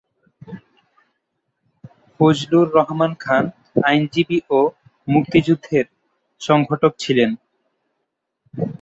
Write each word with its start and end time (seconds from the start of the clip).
ফজলুর 2.13 2.67
রহমান 2.77 3.11
খান 3.19 3.43
আইনজীবী 3.83 4.39
ও 4.49 4.59
মুক্তিযুদ্ধের 5.07 5.85
সংগঠক 6.41 6.91
ছিলেন। 6.99 7.29